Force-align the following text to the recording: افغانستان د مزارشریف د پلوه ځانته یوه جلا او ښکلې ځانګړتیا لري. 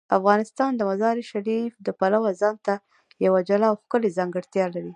افغانستان 0.17 0.71
د 0.75 0.81
مزارشریف 0.89 1.71
د 1.85 1.87
پلوه 1.99 2.31
ځانته 2.41 2.73
یوه 3.25 3.39
جلا 3.49 3.67
او 3.71 3.75
ښکلې 3.83 4.09
ځانګړتیا 4.17 4.65
لري. 4.75 4.89